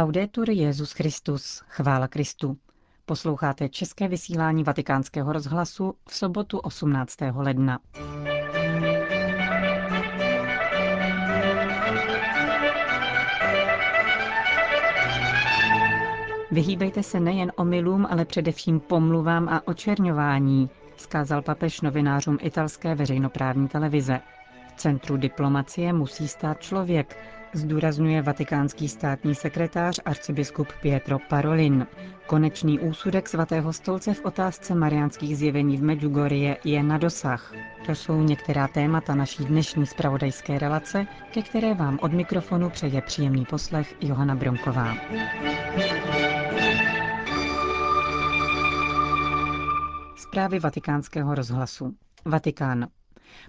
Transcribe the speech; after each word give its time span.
Laudetur 0.00 0.50
Jezus 0.50 0.92
Christus, 0.92 1.62
chvála 1.68 2.08
Kristu. 2.08 2.56
Posloucháte 3.06 3.68
české 3.68 4.08
vysílání 4.08 4.64
Vatikánského 4.64 5.32
rozhlasu 5.32 5.94
v 6.08 6.14
sobotu 6.14 6.58
18. 6.58 7.16
ledna. 7.34 7.78
Vyhýbejte 16.50 17.02
se 17.02 17.20
nejen 17.20 17.52
omylům, 17.56 18.06
ale 18.10 18.24
především 18.24 18.80
pomluvám 18.80 19.48
a 19.48 19.66
očerňování, 19.68 20.70
skázal 20.96 21.42
papež 21.42 21.80
novinářům 21.80 22.38
italské 22.40 22.94
veřejnoprávní 22.94 23.68
televize. 23.68 24.20
Centru 24.80 25.16
diplomacie 25.16 25.92
musí 25.92 26.28
stát 26.28 26.60
člověk, 26.60 27.16
zdůrazňuje 27.52 28.22
vatikánský 28.22 28.88
státní 28.88 29.34
sekretář 29.34 30.00
arcibiskup 30.04 30.68
Pietro 30.82 31.18
Parolin. 31.28 31.86
Konečný 32.26 32.80
úsudek 32.80 33.28
svatého 33.28 33.72
stolce 33.72 34.14
v 34.14 34.24
otázce 34.24 34.74
mariánských 34.74 35.36
zjevení 35.36 35.76
v 35.76 35.82
Medjugorje 35.82 36.56
je 36.64 36.82
na 36.82 36.98
dosah. 36.98 37.52
To 37.86 37.94
jsou 37.94 38.22
některá 38.22 38.68
témata 38.68 39.14
naší 39.14 39.44
dnešní 39.44 39.86
spravodajské 39.86 40.58
relace, 40.58 41.06
ke 41.32 41.42
které 41.42 41.74
vám 41.74 41.98
od 42.02 42.12
mikrofonu 42.12 42.70
přeje 42.70 43.02
příjemný 43.02 43.44
poslech 43.44 43.94
Johana 44.00 44.34
Bronková. 44.34 44.94
Zprávy 50.16 50.58
vatikánského 50.58 51.34
rozhlasu. 51.34 51.94
Vatikán. 52.24 52.86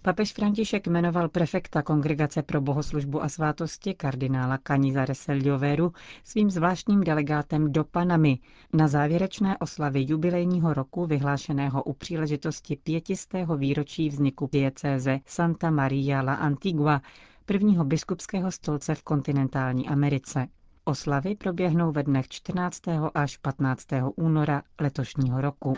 Papež 0.02 0.34
František 0.34 0.88
jmenoval 0.88 1.30
prefekta 1.30 1.82
Kongregace 1.82 2.42
pro 2.44 2.62
bohoslužbu 2.62 3.24
a 3.24 3.30
svátosti 3.30 3.94
kardinála 3.94 4.60
Canizare 4.68 5.16
Seglioveru 5.16 5.94
svým 6.24 6.50
zvláštním 6.50 7.04
delegátem 7.04 7.72
do 7.72 7.84
Panamy 7.84 8.40
na 8.74 8.88
závěrečné 8.88 9.58
oslavy 9.58 10.06
jubilejního 10.10 10.74
roku 10.74 11.06
vyhlášeného 11.06 11.84
u 11.84 11.94
příležitosti 11.94 12.76
pětistého 12.76 13.58
výročí 13.58 14.10
vzniku 14.10 14.50
diecéze 14.52 15.20
Santa 15.26 15.72
Maria 15.72 16.22
la 16.22 16.34
Antigua, 16.34 17.02
prvního 17.46 17.86
biskupského 17.86 18.52
stolce 18.52 18.96
v 18.96 19.04
kontinentální 19.04 19.88
Americe. 19.88 20.48
Oslavy 20.84 21.36
proběhnou 21.36 21.92
ve 21.92 22.04
dnech 22.04 22.28
14. 22.28 22.82
až 23.16 23.38
15. 23.38 23.88
února 24.16 24.62
letošního 24.82 25.42
roku. 25.42 25.74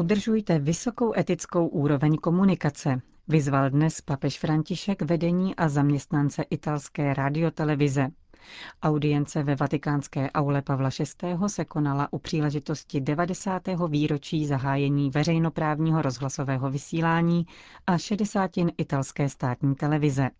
Udržujte 0.00 0.58
vysokou 0.58 1.12
etickou 1.16 1.66
úroveň 1.66 2.16
komunikace, 2.16 3.00
vyzval 3.28 3.70
dnes 3.70 4.00
papež 4.00 4.38
František 4.38 5.02
vedení 5.02 5.56
a 5.56 5.68
zaměstnance 5.68 6.42
italské 6.42 7.14
radiotelevize. 7.14 8.08
Audience 8.82 9.42
ve 9.42 9.54
vatikánské 9.56 10.30
aule 10.30 10.62
Pavla 10.62 10.90
VI. 10.98 11.36
se 11.46 11.64
konala 11.64 12.12
u 12.12 12.18
příležitosti 12.18 13.00
90. 13.00 13.62
výročí 13.88 14.46
zahájení 14.46 15.10
veřejnoprávního 15.10 16.02
rozhlasového 16.02 16.70
vysílání 16.70 17.46
a 17.86 17.98
60. 17.98 18.50
italské 18.78 19.28
státní 19.28 19.74
televize. 19.74 20.30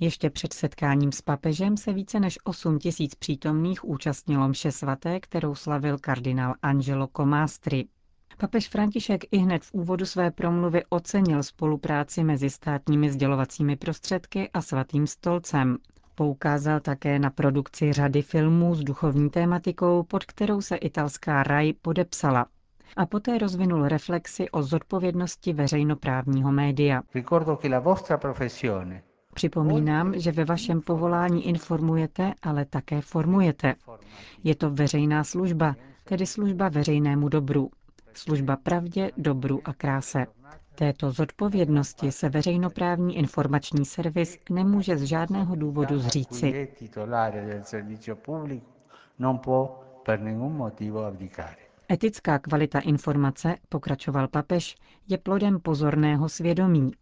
Ještě 0.00 0.30
před 0.30 0.52
setkáním 0.52 1.12
s 1.12 1.22
papežem 1.22 1.76
se 1.76 1.92
více 1.92 2.20
než 2.20 2.38
8 2.44 2.78
tisíc 2.78 3.14
přítomných 3.14 3.84
účastnilo 3.84 4.48
mše 4.48 4.72
svaté, 4.72 5.20
kterou 5.20 5.54
slavil 5.54 5.98
kardinál 5.98 6.54
Angelo 6.62 7.08
Comastri. 7.16 7.88
Papež 8.38 8.68
František 8.68 9.24
i 9.30 9.36
hned 9.36 9.64
v 9.64 9.74
úvodu 9.74 10.06
své 10.06 10.30
promluvy 10.30 10.82
ocenil 10.88 11.42
spolupráci 11.42 12.24
mezi 12.24 12.50
státními 12.50 13.10
sdělovacími 13.10 13.76
prostředky 13.76 14.50
a 14.54 14.62
svatým 14.62 15.06
stolcem. 15.06 15.78
Poukázal 16.14 16.80
také 16.80 17.18
na 17.18 17.30
produkci 17.30 17.92
řady 17.92 18.22
filmů 18.22 18.74
s 18.74 18.80
duchovní 18.84 19.30
tématikou, 19.30 20.02
pod 20.02 20.24
kterou 20.24 20.60
se 20.60 20.76
italská 20.76 21.42
RAI 21.42 21.72
podepsala. 21.72 22.46
A 22.96 23.06
poté 23.06 23.38
rozvinul 23.38 23.88
reflexy 23.88 24.50
o 24.50 24.62
zodpovědnosti 24.62 25.52
veřejnoprávního 25.52 26.52
média. 26.52 27.02
Připomínám, 29.34 30.18
že 30.18 30.32
ve 30.32 30.44
vašem 30.44 30.80
povolání 30.80 31.48
informujete, 31.48 32.32
ale 32.42 32.64
také 32.64 33.00
formujete. 33.00 33.74
Je 34.44 34.54
to 34.54 34.70
veřejná 34.70 35.24
služba, 35.24 35.76
tedy 36.04 36.26
služba 36.26 36.68
veřejnému 36.68 37.28
dobru 37.28 37.70
služba 38.18 38.56
pravdě, 38.56 39.10
dobru 39.16 39.60
a 39.64 39.72
kráse. 39.72 40.26
Této 40.74 41.10
zodpovědnosti 41.10 42.12
se 42.12 42.28
veřejnoprávní 42.28 43.16
informační 43.16 43.84
servis 43.84 44.38
nemůže 44.50 44.96
z 44.98 45.02
žádného 45.02 45.56
důvodu 45.56 45.98
zříci. 45.98 46.68
Etická 51.90 52.38
kvalita 52.38 52.80
informace, 52.80 53.56
pokračoval 53.68 54.28
papež, 54.28 54.76
je 55.08 55.18
plodem 55.18 55.60
pozorného 55.60 56.28
svědomí. 56.28 56.92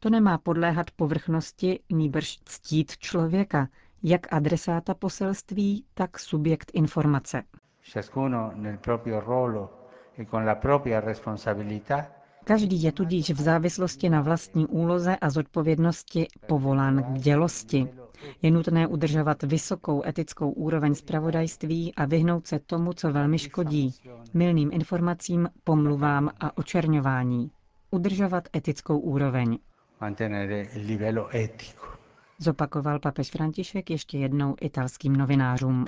To 0.00 0.10
nemá 0.10 0.38
podléhat 0.38 0.90
povrchnosti, 0.90 1.80
nýbrž 1.92 2.38
ctít 2.44 2.98
člověka, 2.98 3.68
jak 4.02 4.32
adresáta 4.32 4.94
poselství, 4.94 5.84
tak 5.94 6.18
subjekt 6.18 6.70
informace. 6.74 7.42
Každý 12.44 12.82
je 12.82 12.92
tudíž 12.92 13.30
v 13.30 13.40
závislosti 13.40 14.08
na 14.08 14.20
vlastní 14.20 14.66
úloze 14.66 15.16
a 15.16 15.30
zodpovědnosti 15.30 16.26
povolán 16.46 17.02
k 17.02 17.06
bdělosti. 17.06 17.88
Je 18.42 18.50
nutné 18.50 18.86
udržovat 18.86 19.42
vysokou 19.42 20.02
etickou 20.06 20.50
úroveň 20.50 20.94
zpravodajství 20.94 21.94
a 21.94 22.04
vyhnout 22.04 22.46
se 22.46 22.58
tomu, 22.58 22.92
co 22.92 23.12
velmi 23.12 23.38
škodí, 23.38 23.94
milným 24.34 24.70
informacím, 24.72 25.48
pomluvám 25.64 26.30
a 26.40 26.58
očerňování. 26.58 27.50
Udržovat 27.90 28.48
etickou 28.56 28.98
úroveň. 28.98 29.58
Zopakoval 32.38 32.98
papež 32.98 33.30
František 33.30 33.90
ještě 33.90 34.18
jednou 34.18 34.56
italským 34.60 35.16
novinářům. 35.16 35.86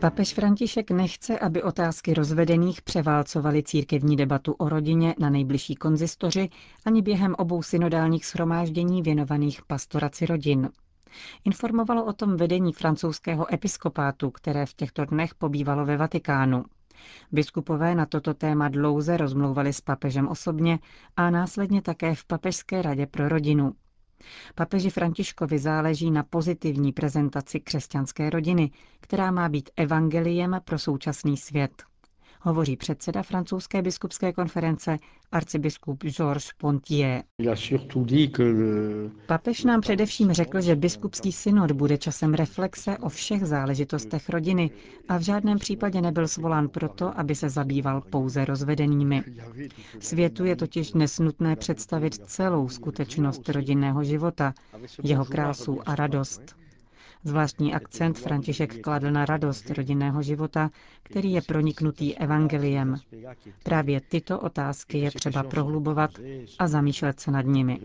Papež 0.00 0.34
František 0.34 0.90
nechce, 0.90 1.38
aby 1.38 1.62
otázky 1.62 2.14
rozvedených 2.14 2.82
převálcovaly 2.82 3.62
církevní 3.62 4.16
debatu 4.16 4.52
o 4.52 4.68
rodině 4.68 5.14
na 5.18 5.30
nejbližší 5.30 5.74
konzistoři 5.74 6.48
ani 6.84 7.02
během 7.02 7.34
obou 7.38 7.62
synodálních 7.62 8.26
shromáždění 8.26 9.02
věnovaných 9.02 9.62
pastoraci 9.64 10.26
rodin. 10.26 10.70
Informovalo 11.44 12.04
o 12.04 12.12
tom 12.12 12.36
vedení 12.36 12.72
francouzského 12.72 13.54
episkopátu, 13.54 14.30
které 14.30 14.66
v 14.66 14.74
těchto 14.74 15.04
dnech 15.04 15.34
pobývalo 15.34 15.84
ve 15.86 15.96
Vatikánu. 15.96 16.64
Biskupové 17.32 17.94
na 17.94 18.06
toto 18.06 18.34
téma 18.34 18.68
dlouze 18.68 19.16
rozmlouvali 19.16 19.72
s 19.72 19.80
papežem 19.80 20.28
osobně 20.28 20.78
a 21.16 21.30
následně 21.30 21.82
také 21.82 22.14
v 22.14 22.24
Papežské 22.24 22.82
radě 22.82 23.06
pro 23.06 23.28
rodinu. 23.28 23.72
Papeži 24.54 24.90
Františkovi 24.90 25.58
záleží 25.58 26.10
na 26.10 26.22
pozitivní 26.22 26.92
prezentaci 26.92 27.60
křesťanské 27.60 28.30
rodiny, 28.30 28.70
která 29.00 29.30
má 29.30 29.48
být 29.48 29.70
evangeliem 29.76 30.60
pro 30.64 30.78
současný 30.78 31.36
svět 31.36 31.82
hovoří 32.40 32.76
předseda 32.76 33.22
francouzské 33.22 33.82
biskupské 33.82 34.32
konference 34.32 34.98
arcibiskup 35.32 36.04
Georges 36.04 36.50
Pontier. 36.58 37.22
Papež 39.26 39.64
nám 39.64 39.80
především 39.80 40.32
řekl, 40.32 40.60
že 40.60 40.76
biskupský 40.76 41.32
synod 41.32 41.72
bude 41.72 41.98
časem 41.98 42.34
reflexe 42.34 42.98
o 42.98 43.08
všech 43.08 43.44
záležitostech 43.46 44.28
rodiny 44.28 44.70
a 45.08 45.16
v 45.18 45.22
žádném 45.22 45.58
případě 45.58 46.00
nebyl 46.00 46.26
zvolán 46.26 46.68
proto, 46.68 47.18
aby 47.18 47.34
se 47.34 47.50
zabýval 47.50 48.00
pouze 48.00 48.44
rozvedenými. 48.44 49.22
Světu 49.98 50.44
je 50.44 50.56
totiž 50.56 50.92
dnes 50.92 51.18
nutné 51.18 51.56
představit 51.56 52.14
celou 52.14 52.68
skutečnost 52.68 53.48
rodinného 53.48 54.04
života, 54.04 54.54
jeho 55.02 55.24
krásu 55.24 55.78
a 55.86 55.94
radost. 55.94 56.59
Zvláštní 57.24 57.74
akcent 57.74 58.18
František 58.18 58.80
kladl 58.80 59.10
na 59.10 59.24
radost 59.24 59.70
rodinného 59.70 60.22
života, 60.22 60.70
který 61.02 61.32
je 61.32 61.42
proniknutý 61.42 62.18
evangeliem. 62.18 62.96
Právě 63.62 64.00
tyto 64.00 64.40
otázky 64.40 64.98
je 64.98 65.10
třeba 65.10 65.42
prohlubovat 65.42 66.10
a 66.58 66.68
zamýšlet 66.68 67.20
se 67.20 67.30
nad 67.30 67.46
nimi. 67.46 67.80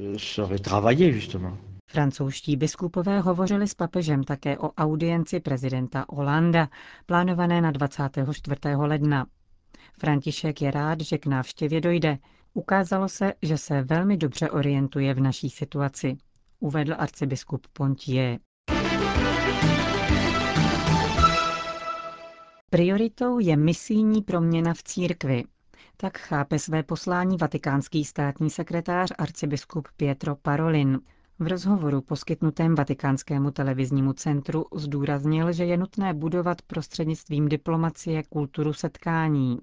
Francouzští 1.90 2.58
biskupové 2.58 3.20
hovořili 3.20 3.68
s 3.68 3.74
papežem 3.74 4.24
také 4.24 4.58
o 4.58 4.72
audienci 4.72 5.40
prezidenta 5.40 6.06
Hollanda, 6.10 6.70
plánované 7.06 7.62
na 7.62 7.72
24. 7.72 8.56
ledna. 8.76 9.26
František 10.00 10.62
je 10.62 10.72
rád, 10.72 11.02
že 11.02 11.18
k 11.18 11.26
návštěvě 11.26 11.82
dojde. 11.82 12.18
Ukázalo 12.54 13.10
se, 13.10 13.34
že 13.42 13.58
se 13.58 13.82
velmi 13.82 14.18
dobře 14.18 14.50
orientuje 14.50 15.14
v 15.14 15.20
naší 15.20 15.50
situaci, 15.50 16.18
uvedl 16.60 16.94
arcibiskup 16.98 17.68
Pontier. 17.74 18.40
Prioritou 22.76 23.40
je 23.40 23.58
misijní 23.58 24.22
proměna 24.22 24.74
v 24.74 24.84
církvi. 24.84 25.44
Tak 25.98 26.18
chápe 26.18 26.60
své 26.60 26.84
poslání 26.84 27.38
vatikánský 27.38 28.06
státní 28.06 28.50
sekretář 28.50 29.12
arcibiskup 29.18 29.88
Pietro 29.98 30.36
Parolin. 30.36 31.00
V 31.40 31.48
rozhovoru 31.48 32.02
poskytnutém 32.02 32.76
vatikánskému 32.76 33.52
televiznímu 33.52 34.14
centru 34.14 34.66
zdůraznil, 34.76 35.52
že 35.52 35.66
je 35.66 35.78
nutné 35.78 36.14
budovat 36.14 36.62
prostřednictvím 36.62 37.50
diplomacie 37.50 38.24
kulturu 38.24 38.74
setkání. 38.74 39.60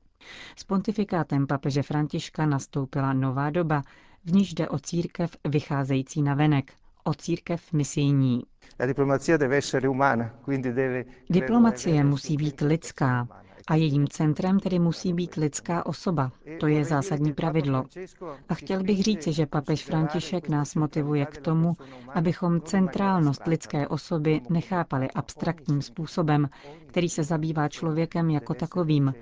S 0.56 0.64
pontifikátem 0.64 1.46
papeže 1.46 1.82
Františka 1.82 2.46
nastoupila 2.46 3.12
nová 3.12 3.50
doba, 3.50 3.82
v 4.24 4.32
níž 4.32 4.54
jde 4.54 4.68
o 4.68 4.78
církev 4.78 5.36
vycházející 5.48 6.22
na 6.22 6.34
venek, 6.34 6.72
o 7.04 7.14
církev 7.14 7.72
misijní. 7.72 8.42
Diplomacie 11.30 12.04
musí 12.04 12.36
být 12.36 12.60
lidská 12.60 13.28
a 13.66 13.74
jejím 13.74 14.08
centrem 14.08 14.60
tedy 14.60 14.78
musí 14.78 15.12
být 15.12 15.34
lidská 15.34 15.86
osoba. 15.86 16.32
To 16.60 16.66
je 16.66 16.84
zásadní 16.84 17.32
pravidlo. 17.32 17.84
A 18.48 18.54
chtěl 18.54 18.82
bych 18.82 19.02
říci, 19.02 19.32
že 19.32 19.46
papež 19.46 19.84
František 19.84 20.48
nás 20.48 20.74
motivuje 20.74 21.26
k 21.26 21.38
tomu, 21.38 21.76
abychom 22.14 22.60
centrálnost 22.60 23.46
lidské 23.46 23.88
osoby 23.88 24.40
nechápali 24.50 25.10
abstraktním 25.10 25.82
způsobem, 25.82 26.48
který 26.86 27.08
se 27.08 27.24
zabývá 27.24 27.68
člověkem 27.68 28.30
jako 28.30 28.54
takovým, 28.54 29.14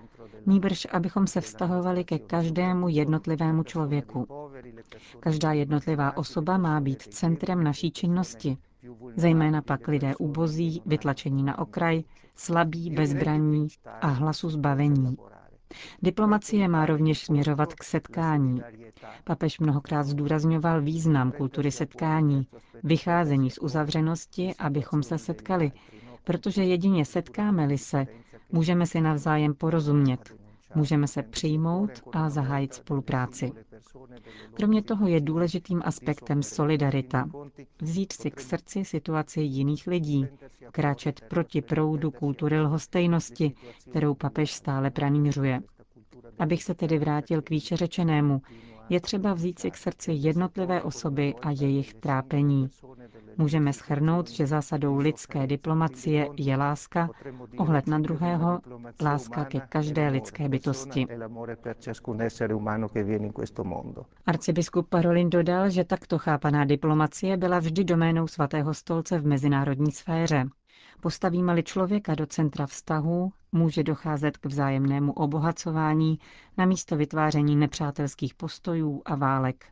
nýbrž 0.46 0.86
abychom 0.92 1.26
se 1.26 1.40
vztahovali 1.40 2.04
ke 2.04 2.18
každému 2.18 2.88
jednotlivému 2.88 3.62
člověku. 3.62 4.39
Každá 5.20 5.52
jednotlivá 5.52 6.16
osoba 6.16 6.58
má 6.58 6.80
být 6.80 7.02
centrem 7.02 7.64
naší 7.64 7.90
činnosti, 7.90 8.56
zejména 9.16 9.62
pak 9.62 9.88
lidé 9.88 10.16
ubozí, 10.16 10.82
vytlačení 10.86 11.42
na 11.42 11.58
okraj, 11.58 12.02
slabí, 12.36 12.90
bezbraní 12.90 13.68
a 14.00 14.06
hlasu 14.06 14.50
zbavení. 14.50 15.16
Diplomacie 16.02 16.68
má 16.68 16.86
rovněž 16.86 17.24
směřovat 17.24 17.74
k 17.74 17.84
setkání. 17.84 18.62
Papež 19.24 19.58
mnohokrát 19.60 20.02
zdůrazňoval 20.02 20.82
význam 20.82 21.32
kultury 21.32 21.70
setkání, 21.70 22.46
vycházení 22.82 23.50
z 23.50 23.58
uzavřenosti, 23.58 24.54
abychom 24.58 25.02
se 25.02 25.18
setkali, 25.18 25.72
protože 26.24 26.64
jedině 26.64 27.04
setkáme-li 27.04 27.78
se, 27.78 28.06
můžeme 28.52 28.86
si 28.86 29.00
navzájem 29.00 29.54
porozumět, 29.54 30.39
můžeme 30.74 31.06
se 31.08 31.22
přijmout 31.22 31.90
a 32.12 32.30
zahájit 32.30 32.74
spolupráci. 32.74 33.52
Kromě 34.54 34.82
toho 34.82 35.08
je 35.08 35.20
důležitým 35.20 35.82
aspektem 35.84 36.42
solidarita. 36.42 37.28
Vzít 37.82 38.12
si 38.12 38.30
k 38.30 38.40
srdci 38.40 38.84
situaci 38.84 39.40
jiných 39.40 39.86
lidí, 39.86 40.26
kráčet 40.72 41.20
proti 41.28 41.62
proudu 41.62 42.10
kultury 42.10 42.60
lhostejnosti, 42.60 43.52
kterou 43.90 44.14
papež 44.14 44.52
stále 44.52 44.90
pranířuje. 44.90 45.60
Abych 46.38 46.64
se 46.64 46.74
tedy 46.74 46.98
vrátil 46.98 47.42
k 47.42 47.50
výše 47.50 47.76
řečenému, 47.76 48.42
je 48.88 49.00
třeba 49.00 49.34
vzít 49.34 49.58
si 49.58 49.70
k 49.70 49.76
srdci 49.76 50.12
jednotlivé 50.12 50.82
osoby 50.82 51.34
a 51.42 51.50
jejich 51.50 51.94
trápení. 51.94 52.68
Můžeme 53.38 53.72
schrnout, 53.72 54.30
že 54.30 54.46
zásadou 54.46 54.96
lidské 54.96 55.46
diplomacie 55.46 56.28
je 56.36 56.56
láska, 56.56 57.10
ohled 57.58 57.86
na 57.86 57.98
druhého, 57.98 58.60
láska 59.02 59.44
ke 59.44 59.60
každé 59.60 60.08
lidské 60.08 60.48
bytosti. 60.48 61.06
Arcibiskup 64.26 64.88
Parolin 64.88 65.30
dodal, 65.30 65.70
že 65.70 65.84
takto 65.84 66.18
chápaná 66.18 66.64
diplomacie 66.64 67.36
byla 67.36 67.58
vždy 67.58 67.84
doménou 67.84 68.26
svatého 68.26 68.74
stolce 68.74 69.18
v 69.18 69.26
mezinárodní 69.26 69.92
sféře. 69.92 70.44
Postavíme-li 71.00 71.62
člověka 71.62 72.14
do 72.14 72.26
centra 72.26 72.66
vztahu, 72.66 73.32
může 73.52 73.82
docházet 73.82 74.36
k 74.38 74.46
vzájemnému 74.46 75.12
obohacování 75.12 76.18
na 76.58 76.64
místo 76.66 76.96
vytváření 76.96 77.56
nepřátelských 77.56 78.34
postojů 78.34 79.02
a 79.04 79.14
válek, 79.14 79.66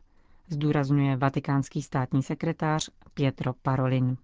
zdůrazňuje 0.49 1.17
vatikánský 1.17 1.81
státní 1.81 2.23
sekretář 2.23 2.89
Pietro 3.13 3.53
Parolin. 3.61 4.17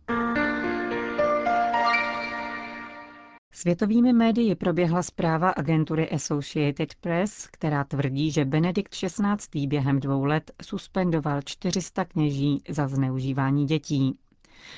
Světovými 3.53 4.13
médii 4.13 4.55
proběhla 4.55 5.03
zpráva 5.03 5.49
agentury 5.49 6.09
Associated 6.09 6.95
Press, 7.01 7.47
která 7.51 7.83
tvrdí, 7.83 8.31
že 8.31 8.45
Benedikt 8.45 8.91
XVI. 8.95 9.67
během 9.67 9.99
dvou 9.99 10.25
let 10.25 10.51
suspendoval 10.61 11.41
400 11.45 12.05
kněží 12.05 12.61
za 12.69 12.87
zneužívání 12.87 13.65
dětí. 13.65 14.17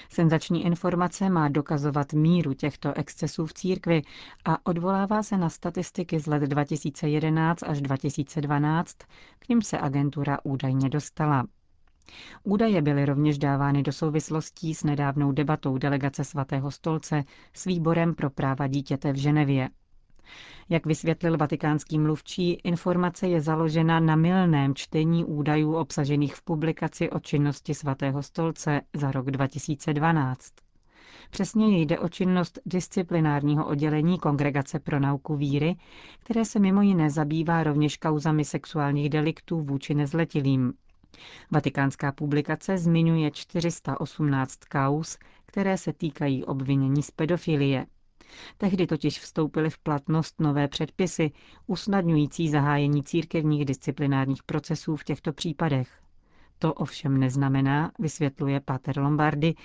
Senzační 0.10 0.66
informace 0.66 1.30
má 1.30 1.48
dokazovat 1.50 2.14
míru 2.14 2.54
těchto 2.54 2.94
excesů 2.94 3.46
v 3.46 3.54
církvi 3.54 4.02
a 4.46 4.66
odvolává 4.66 5.24
se 5.24 5.38
na 5.38 5.50
statistiky 5.50 6.20
z 6.20 6.28
let 6.28 6.42
2011 6.44 7.64
až 7.64 7.82
2012, 7.82 8.98
k 9.40 9.50
ním 9.50 9.62
se 9.62 9.80
agentura 9.80 10.38
údajně 10.44 10.90
dostala. 10.90 11.48
Údaje 12.44 12.82
byly 12.82 13.06
rovněž 13.06 13.38
dávány 13.38 13.84
do 13.84 13.92
souvislostí 13.92 14.76
s 14.76 14.84
nedávnou 14.84 15.32
debatou 15.32 15.78
delegace 15.78 16.24
svatého 16.24 16.72
stolce 16.72 17.24
s 17.54 17.66
výborem 17.66 18.16
pro 18.16 18.30
práva 18.30 18.68
dítěte 18.68 19.14
v 19.14 19.16
Ženevě. 19.16 19.70
Jak 20.70 20.86
vysvětlil 20.86 21.38
vatikánský 21.38 22.00
mluvčí, 22.00 22.54
informace 22.54 23.28
je 23.28 23.42
založena 23.42 24.00
na 24.00 24.16
milném 24.16 24.76
čtení 24.76 25.26
údajů 25.26 25.74
obsažených 25.76 26.36
v 26.36 26.42
publikaci 26.42 27.10
o 27.10 27.20
činnosti 27.20 27.74
svatého 27.74 28.24
stolce 28.24 28.82
za 28.96 29.12
rok 29.12 29.32
2012. 29.32 30.54
Přesně 31.30 31.82
jde 31.82 32.00
o 32.00 32.10
činnost 32.10 32.60
disciplinárního 32.66 33.68
oddělení 33.68 34.20
Kongregace 34.20 34.80
pro 34.80 35.00
nauku 35.00 35.36
víry, 35.36 35.76
které 36.20 36.46
se 36.46 36.60
mimo 36.60 36.82
jiné 36.82 37.10
zabývá 37.10 37.64
rovněž 37.64 37.98
kauzami 37.98 38.46
sexuálních 38.46 39.10
deliktů 39.10 39.62
vůči 39.62 39.94
nezletilým. 39.94 40.74
Vatikánská 41.52 42.12
publikace 42.12 42.78
zmiňuje 42.78 43.32
418 43.32 44.56
kauz, 44.66 45.18
které 45.46 45.78
se 45.78 45.94
týkají 45.94 46.44
obvinění 46.46 47.04
z 47.04 47.12
pedofilie. 47.12 47.86
Tehdy 48.58 48.88
totiž 48.88 49.20
vstoupily 49.20 49.70
v 49.70 49.78
platnost 49.78 50.36
nové 50.40 50.68
předpisy, 50.68 51.32
usnadňující 51.68 52.50
zahájení 52.50 53.04
církevních 53.04 53.66
disciplinárních 53.66 54.44
procesů 54.44 54.96
v 54.96 55.04
těchto 55.04 55.34
případech. 55.34 56.02
To 56.60 56.74
ovšem 56.74 57.20
neznamená, 57.20 57.92
vysvětluje 58.00 58.60
Pater 58.60 59.00
Lombardy, 59.00 59.56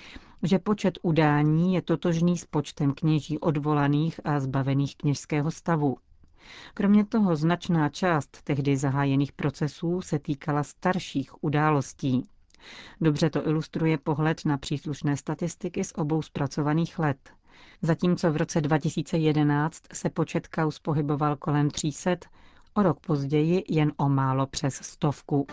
že 0.43 0.59
počet 0.59 0.99
udání 1.01 1.73
je 1.73 1.81
totožný 1.81 2.37
s 2.37 2.45
počtem 2.45 2.93
kněží 2.93 3.39
odvolaných 3.39 4.19
a 4.23 4.39
zbavených 4.39 4.97
kněžského 4.97 5.51
stavu. 5.51 5.97
Kromě 6.73 7.05
toho 7.05 7.35
značná 7.35 7.89
část 7.89 8.41
tehdy 8.43 8.77
zahájených 8.77 9.31
procesů 9.31 10.01
se 10.01 10.19
týkala 10.19 10.63
starších 10.63 11.43
událostí. 11.43 12.27
Dobře 13.01 13.29
to 13.29 13.47
ilustruje 13.47 13.97
pohled 13.97 14.45
na 14.45 14.57
příslušné 14.57 15.17
statistiky 15.17 15.83
z 15.83 15.93
obou 15.95 16.21
zpracovaných 16.21 16.99
let. 16.99 17.29
Zatímco 17.81 18.31
v 18.31 18.37
roce 18.37 18.61
2011 18.61 19.83
se 19.93 20.09
počet 20.09 20.47
kaus 20.47 20.79
pohyboval 20.79 21.35
kolem 21.35 21.69
300, 21.69 22.15
o 22.73 22.83
rok 22.83 22.99
později 22.99 23.63
jen 23.69 23.91
o 23.97 24.09
málo 24.09 24.47
přes 24.47 24.75
stovku. 24.75 25.47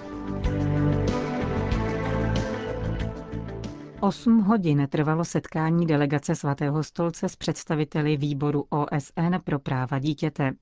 Osm 4.00 4.38
hodin 4.38 4.88
trvalo 4.90 5.24
setkání 5.24 5.86
delegace 5.86 6.34
svatého 6.34 6.84
stolce 6.84 7.28
s 7.28 7.36
představiteli 7.36 8.16
výboru 8.16 8.64
OSN 8.70 9.34
pro 9.44 9.58
práva 9.58 9.98
dítěte. 9.98 10.52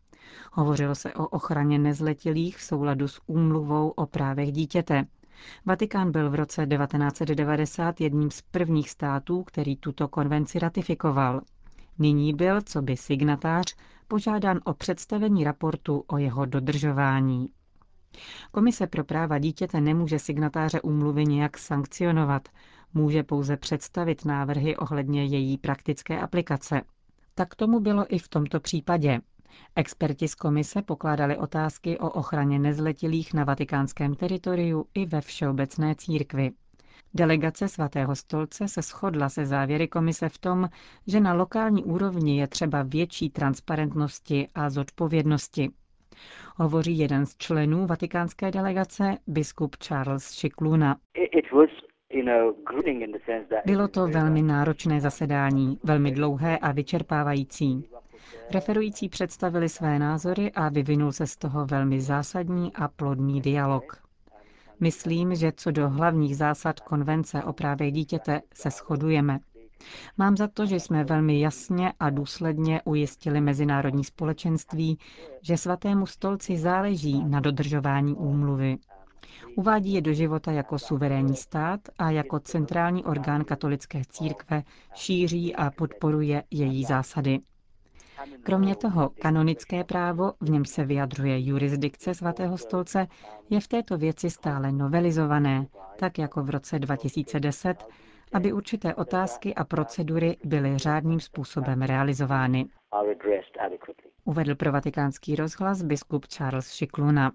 Hovořilo 0.52 0.94
se 0.94 1.14
o 1.14 1.26
ochraně 1.28 1.78
nezletilých 1.78 2.56
v 2.56 2.62
souladu 2.62 3.08
s 3.08 3.20
úmluvou 3.26 3.88
o 3.88 4.06
právech 4.06 4.52
dítěte. 4.52 5.04
Vatikán 5.66 6.12
byl 6.12 6.30
v 6.30 6.34
roce 6.34 6.66
1990 6.66 8.00
jedním 8.00 8.30
z 8.30 8.42
prvních 8.42 8.90
států, 8.90 9.42
který 9.42 9.76
tuto 9.76 10.08
konvenci 10.08 10.58
ratifikoval. 10.58 11.40
Nyní 11.98 12.34
byl, 12.34 12.62
co 12.62 12.82
by 12.82 12.96
signatář, 12.96 13.76
požádán 14.08 14.60
o 14.64 14.74
představení 14.74 15.44
raportu 15.44 16.04
o 16.06 16.18
jeho 16.18 16.46
dodržování. 16.46 17.48
Komise 18.52 18.86
pro 18.86 19.04
práva 19.04 19.38
dítěte 19.38 19.80
nemůže 19.80 20.18
signatáře 20.18 20.80
úmluvy 20.80 21.24
nějak 21.24 21.58
sankcionovat, 21.58 22.48
může 22.94 23.22
pouze 23.22 23.56
představit 23.56 24.24
návrhy 24.24 24.76
ohledně 24.76 25.24
její 25.24 25.58
praktické 25.58 26.20
aplikace. 26.20 26.82
Tak 27.34 27.54
tomu 27.54 27.80
bylo 27.80 28.14
i 28.14 28.18
v 28.18 28.28
tomto 28.28 28.60
případě. 28.60 29.20
Experti 29.76 30.28
z 30.28 30.34
komise 30.34 30.82
pokládali 30.82 31.36
otázky 31.36 31.98
o 31.98 32.10
ochraně 32.10 32.58
nezletilých 32.58 33.34
na 33.34 33.44
vatikánském 33.44 34.14
teritoriu 34.14 34.86
i 34.94 35.06
ve 35.06 35.20
všeobecné 35.20 35.94
církvi. 35.94 36.50
Delegace 37.14 37.68
svatého 37.68 38.16
stolce 38.16 38.68
se 38.68 38.82
shodla 38.82 39.28
se 39.28 39.46
závěry 39.46 39.88
komise 39.88 40.28
v 40.28 40.38
tom, 40.38 40.68
že 41.06 41.20
na 41.20 41.34
lokální 41.34 41.84
úrovni 41.84 42.40
je 42.40 42.46
třeba 42.46 42.82
větší 42.82 43.30
transparentnosti 43.30 44.48
a 44.54 44.70
zodpovědnosti. 44.70 45.70
Hovoří 46.56 46.98
jeden 46.98 47.26
z 47.26 47.36
členů 47.36 47.86
vatikánské 47.86 48.50
delegace, 48.50 49.18
biskup 49.26 49.76
Charles 49.76 50.32
Šikluna. 50.32 50.96
Bylo 53.66 53.88
to 53.88 54.06
velmi 54.06 54.42
náročné 54.42 55.00
zasedání, 55.00 55.78
velmi 55.84 56.10
dlouhé 56.12 56.58
a 56.58 56.72
vyčerpávající. 56.72 57.88
Referující 58.54 59.08
představili 59.08 59.68
své 59.68 59.98
názory 59.98 60.52
a 60.52 60.68
vyvinul 60.68 61.12
se 61.12 61.26
z 61.26 61.36
toho 61.36 61.66
velmi 61.66 62.00
zásadní 62.00 62.72
a 62.74 62.88
plodný 62.88 63.40
dialog. 63.40 64.02
Myslím, 64.80 65.34
že 65.34 65.52
co 65.52 65.70
do 65.70 65.88
hlavních 65.88 66.36
zásad 66.36 66.80
konvence 66.80 67.42
o 67.44 67.52
právech 67.52 67.92
dítěte 67.92 68.40
se 68.54 68.70
shodujeme. 68.70 69.38
Mám 70.18 70.36
za 70.36 70.48
to, 70.48 70.66
že 70.66 70.80
jsme 70.80 71.04
velmi 71.04 71.40
jasně 71.40 71.92
a 72.00 72.10
důsledně 72.10 72.82
ujistili 72.84 73.40
mezinárodní 73.40 74.04
společenství, 74.04 74.98
že 75.42 75.56
svatému 75.56 76.06
stolci 76.06 76.56
záleží 76.56 77.24
na 77.24 77.40
dodržování 77.40 78.14
úmluvy. 78.14 78.76
Uvádí 79.56 79.92
je 79.94 80.00
do 80.00 80.12
života 80.12 80.52
jako 80.52 80.78
suverénní 80.78 81.36
stát 81.36 81.80
a 81.98 82.10
jako 82.10 82.40
centrální 82.40 83.04
orgán 83.04 83.44
katolické 83.44 84.02
církve 84.08 84.62
šíří 84.94 85.56
a 85.56 85.70
podporuje 85.70 86.42
její 86.50 86.84
zásady. 86.84 87.40
Kromě 88.42 88.76
toho 88.76 89.08
kanonické 89.08 89.84
právo, 89.84 90.32
v 90.40 90.50
něm 90.50 90.64
se 90.64 90.84
vyjadřuje 90.84 91.40
jurisdikce 91.46 92.14
svatého 92.14 92.58
stolce, 92.58 93.06
je 93.50 93.60
v 93.60 93.68
této 93.68 93.98
věci 93.98 94.30
stále 94.30 94.72
novelizované, 94.72 95.66
tak 95.98 96.18
jako 96.18 96.42
v 96.42 96.50
roce 96.50 96.78
2010, 96.78 97.84
aby 98.32 98.52
určité 98.52 98.94
otázky 98.94 99.54
a 99.54 99.64
procedury 99.64 100.36
byly 100.44 100.78
řádným 100.78 101.20
způsobem 101.20 101.82
realizovány. 101.82 102.66
Uvedl 104.24 104.54
pro 104.54 104.72
vatikánský 104.72 105.36
rozhlas 105.36 105.82
biskup 105.82 106.26
Charles 106.26 106.72
Šikluna. 106.72 107.32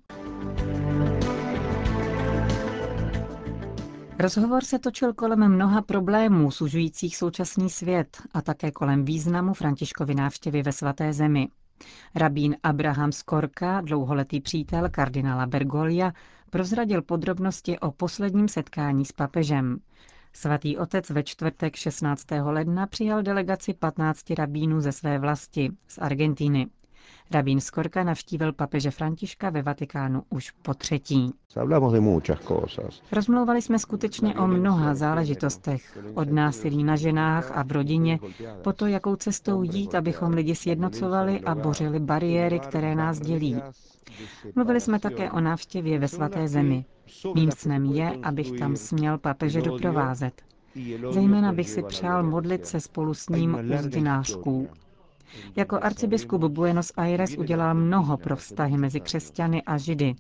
Rozhovor 4.19 4.63
se 4.65 4.79
točil 4.79 5.13
kolem 5.13 5.49
mnoha 5.55 5.81
problémů 5.81 6.51
sužujících 6.51 7.17
současný 7.17 7.69
svět 7.69 8.17
a 8.33 8.41
také 8.41 8.71
kolem 8.71 9.05
významu 9.05 9.53
Františkovy 9.53 10.15
návštěvy 10.15 10.63
ve 10.63 10.71
svaté 10.71 11.13
zemi. 11.13 11.47
Rabín 12.15 12.55
Abraham 12.63 13.11
Skorka, 13.11 13.81
dlouholetý 13.81 14.41
přítel 14.41 14.89
kardinála 14.89 15.45
Bergolia, 15.45 16.11
prozradil 16.49 17.01
podrobnosti 17.01 17.79
o 17.79 17.91
posledním 17.91 18.47
setkání 18.47 19.05
s 19.05 19.11
papežem. 19.11 19.77
Svatý 20.33 20.77
otec 20.77 21.09
ve 21.09 21.23
čtvrtek 21.23 21.75
16. 21.75 22.25
ledna 22.43 22.87
přijal 22.87 23.23
delegaci 23.23 23.73
15 23.73 24.29
rabínů 24.29 24.81
ze 24.81 24.91
své 24.91 25.19
vlasti, 25.19 25.71
z 25.87 25.97
Argentiny. 25.97 26.67
Rabín 27.31 27.59
Skorka 27.61 28.03
navštívil 28.03 28.53
papeže 28.53 28.91
Františka 28.91 29.49
ve 29.49 29.61
Vatikánu 29.61 30.23
už 30.29 30.51
po 30.51 30.73
třetí. 30.73 31.33
Rozmlouvali 33.11 33.61
jsme 33.61 33.79
skutečně 33.79 34.35
o 34.35 34.47
mnoha 34.47 34.95
záležitostech, 34.95 35.97
od 36.13 36.31
násilí 36.31 36.83
na 36.83 36.95
ženách 36.95 37.51
a 37.57 37.63
v 37.63 37.71
rodině, 37.71 38.19
po 38.61 38.73
to, 38.73 38.87
jakou 38.87 39.15
cestou 39.15 39.63
jít, 39.63 39.95
abychom 39.95 40.33
lidi 40.33 40.55
sjednocovali 40.55 41.39
a 41.41 41.55
bořili 41.55 41.99
bariéry, 41.99 42.59
které 42.59 42.95
nás 42.95 43.19
dělí. 43.19 43.61
Mluvili 44.55 44.81
jsme 44.81 44.99
také 44.99 45.31
o 45.31 45.39
návštěvě 45.39 45.99
ve 45.99 46.07
svaté 46.07 46.47
zemi. 46.47 46.85
Mým 47.35 47.51
snem 47.51 47.85
je, 47.85 48.11
abych 48.23 48.51
tam 48.59 48.75
směl 48.75 49.17
papeže 49.17 49.61
doprovázet. 49.61 50.41
Zejména 51.11 51.51
bych 51.53 51.69
si 51.69 51.83
přál 51.83 52.23
modlit 52.23 52.65
se 52.67 52.79
spolu 52.79 53.13
s 53.13 53.29
ním 53.29 53.57
u 53.73 53.77
zdinářků. 53.77 54.69
Jako 55.55 55.79
arcibiskup 55.81 56.43
Buenos 56.43 56.91
Aires 56.97 57.37
udělal 57.37 57.73
mnoho 57.75 58.17
pro 58.17 58.35
vztahy 58.35 58.77
mezi 58.77 58.99
křesťany 58.99 59.63
a 59.63 59.77
židy. 59.77 60.15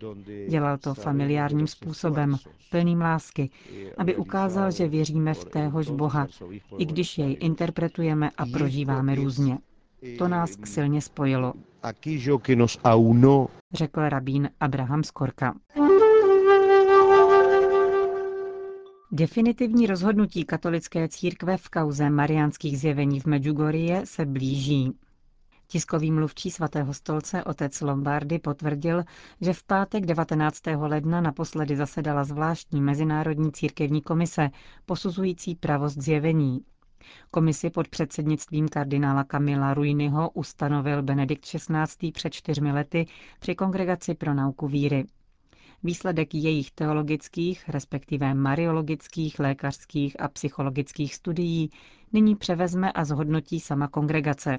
Dělal 0.49 0.77
to 0.77 0.93
familiárním 0.93 1.67
způsobem, 1.67 2.37
plným 2.71 3.01
lásky, 3.01 3.49
aby 3.97 4.15
ukázal, 4.15 4.71
že 4.71 4.87
věříme 4.87 5.33
v 5.33 5.45
téhož 5.45 5.89
Boha, 5.89 6.27
i 6.77 6.85
když 6.85 7.17
jej 7.17 7.37
interpretujeme 7.39 8.29
a 8.37 8.45
prožíváme 8.45 9.15
různě. 9.15 9.57
To 10.17 10.27
nás 10.27 10.57
silně 10.65 11.01
spojilo. 11.01 11.53
Řekl 13.73 14.01
rabín 14.01 14.49
Abraham 14.59 15.03
Skorka. 15.03 15.53
Definitivní 19.11 19.87
rozhodnutí 19.87 20.43
katolické 20.45 21.07
církve 21.07 21.57
v 21.57 21.69
kauze 21.69 22.09
mariánských 22.09 22.79
zjevení 22.79 23.19
v 23.19 23.25
Medjugorje 23.25 24.01
se 24.05 24.25
blíží. 24.25 24.91
Tiskový 25.67 26.11
mluvčí 26.11 26.51
svatého 26.51 26.93
stolce 26.93 27.43
otec 27.43 27.81
Lombardy 27.81 28.39
potvrdil, 28.39 29.03
že 29.41 29.53
v 29.53 29.63
pátek 29.63 30.05
19. 30.05 30.59
ledna 30.75 31.21
naposledy 31.21 31.75
zasedala 31.75 32.23
zvláštní 32.23 32.81
mezinárodní 32.81 33.51
církevní 33.51 34.01
komise 34.01 34.49
posuzující 34.85 35.55
pravost 35.55 35.97
zjevení. 35.97 36.65
Komisi 37.31 37.69
pod 37.69 37.87
předsednictvím 37.87 38.67
kardinála 38.67 39.23
Kamila 39.23 39.73
Ruiniho 39.73 40.29
ustanovil 40.29 41.03
Benedikt 41.03 41.45
XVI. 41.45 42.11
před 42.11 42.33
čtyřmi 42.33 42.71
lety 42.71 43.05
při 43.39 43.55
Kongregaci 43.55 44.15
pro 44.15 44.33
nauku 44.33 44.67
víry. 44.67 45.05
Výsledek 45.83 46.35
jejich 46.35 46.71
teologických, 46.71 47.69
respektive 47.69 48.33
mariologických, 48.33 49.39
lékařských 49.39 50.21
a 50.21 50.27
psychologických 50.27 51.15
studií 51.15 51.69
nyní 52.13 52.35
převezme 52.35 52.91
a 52.91 53.05
zhodnotí 53.05 53.59
sama 53.59 53.87
kongregace. 53.87 54.57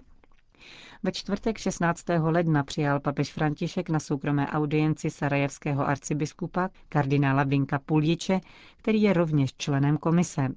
Ve 1.02 1.12
čtvrtek 1.12 1.58
16. 1.58 2.04
ledna 2.18 2.62
přijal 2.62 3.00
papež 3.00 3.32
František 3.32 3.90
na 3.90 4.00
soukromé 4.00 4.46
audienci 4.46 5.10
sarajevského 5.10 5.88
arcibiskupa 5.88 6.70
kardinála 6.88 7.42
Vinka 7.44 7.78
Puljiče, 7.78 8.40
který 8.76 9.02
je 9.02 9.12
rovněž 9.12 9.54
členem 9.58 9.96
komise. 9.96 10.48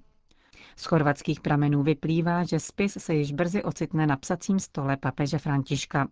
Z 0.76 0.86
chorvatských 0.86 1.42
pramenů 1.42 1.84
vyplývá, 1.84 2.44
že 2.44 2.60
spis 2.60 2.98
se 3.00 3.16
již 3.16 3.32
brzy 3.32 3.64
ocitne 3.64 4.08
na 4.08 4.18
psacím 4.18 4.60
stole 4.60 4.98
papeže 4.98 5.38
Františka. 5.38 6.08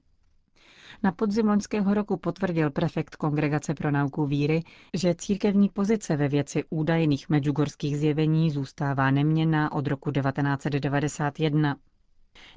Na 1.03 1.11
podzim 1.11 1.47
loňského 1.47 1.93
roku 1.93 2.17
potvrdil 2.17 2.71
prefekt 2.71 3.15
Kongregace 3.15 3.73
pro 3.73 3.91
nauku 3.91 4.25
víry, 4.25 4.63
že 4.93 5.15
církevní 5.15 5.69
pozice 5.69 6.15
ve 6.15 6.27
věci 6.27 6.63
údajných 6.69 7.29
medžugorských 7.29 7.97
zjevení 7.97 8.51
zůstává 8.51 9.11
neměnná 9.11 9.71
od 9.71 9.87
roku 9.87 10.11
1991. 10.11 11.75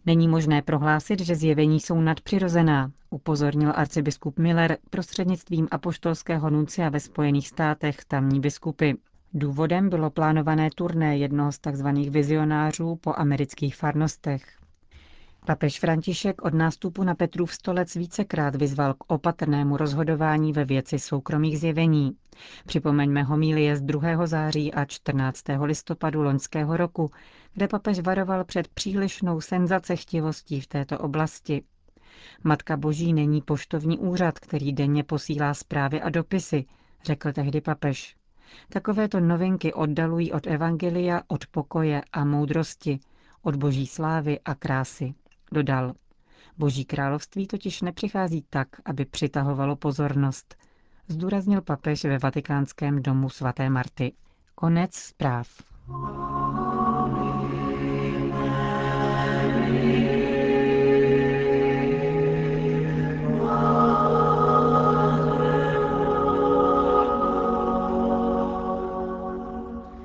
Není 0.07 0.29
možné 0.29 0.63
prohlásit, 0.63 1.21
že 1.21 1.35
zjevení 1.37 1.81
jsou 1.81 2.01
nadpřirozená, 2.01 2.93
upozornil 3.11 3.73
arcibiskup 3.77 4.39
Miller 4.39 4.79
prostřednictvím 4.91 5.69
apoštolského 5.71 6.51
nuncia 6.51 6.89
ve 6.89 7.01
Spojených 7.01 7.49
státech 7.49 8.05
tamní 8.05 8.41
biskupy. 8.41 8.93
Důvodem 9.35 9.89
bylo 9.89 10.11
plánované 10.11 10.69
turné 10.75 11.19
jednoho 11.19 11.53
z 11.53 11.59
tzv. 11.59 11.87
vizionářů 12.11 12.97
po 12.97 13.15
amerických 13.17 13.77
farnostech. 13.77 14.58
Papež 15.47 15.81
František 15.81 16.43
od 16.43 16.55
nástupu 16.55 17.05
na 17.05 17.15
Petrův 17.15 17.55
stolec 17.55 17.95
vícekrát 17.95 18.57
vyzval 18.57 18.95
k 18.95 19.13
opatrnému 19.13 19.77
rozhodování 19.77 20.53
ve 20.53 20.65
věci 20.65 20.99
soukromých 20.99 21.59
zjevení. 21.59 22.17
Připomeňme 22.67 23.23
homílie 23.23 23.77
z 23.77 23.83
2. 23.83 24.27
září 24.27 24.75
a 24.75 24.85
14. 24.85 25.45
listopadu 25.63 26.23
loňského 26.23 26.77
roku, 26.77 27.11
kde 27.53 27.69
papež 27.69 28.01
varoval 28.01 28.45
před 28.45 28.69
přílišnou 28.69 29.41
senzacechtivostí 29.41 30.61
v 30.61 30.67
této 30.67 30.99
oblasti. 30.99 31.63
Matka 32.45 32.77
Boží 32.77 33.13
není 33.13 33.43
poštovní 33.43 33.99
úřad, 33.99 34.39
který 34.39 34.73
denně 34.73 35.05
posílá 35.05 35.55
zprávy 35.55 36.03
a 36.03 36.11
dopisy, 36.11 36.65
řekl 37.05 37.33
tehdy 37.33 37.61
papež. 37.61 38.17
Takovéto 38.69 39.21
novinky 39.21 39.73
oddalují 39.73 40.33
od 40.33 40.47
evangelia, 40.47 41.23
od 41.29 41.47
pokoje 41.47 42.03
a 42.13 42.25
moudrosti, 42.25 43.01
od 43.43 43.57
boží 43.57 43.87
slávy 43.87 44.41
a 44.45 44.55
krásy. 44.55 45.15
Dodal, 45.53 45.95
Boží 46.59 46.85
království 46.85 47.47
totiž 47.47 47.83
nepřichází 47.83 48.45
tak, 48.51 48.69
aby 48.85 49.05
přitahovalo 49.05 49.77
pozornost, 49.77 50.57
zdůraznil 51.09 51.63
papež 51.63 52.05
ve 52.05 52.19
vatikánském 52.19 53.03
domu 53.03 53.29
svaté 53.29 53.71
Marty. 53.71 54.13
Konec 54.55 54.95
zpráv. 54.95 55.49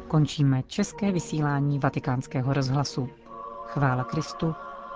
Končíme 0.08 0.64
české 0.64 1.12
vysílání 1.12 1.80
vatikánského 1.80 2.54
rozhlasu. 2.54 3.10
Chvála 3.66 4.04
Kristu, 4.04 4.56